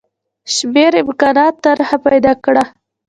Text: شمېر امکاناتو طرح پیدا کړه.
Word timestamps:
شمېر 0.55 0.91
امکاناتو 1.03 1.59
طرح 1.65 1.89
پیدا 2.05 2.33
کړه. 2.45 2.63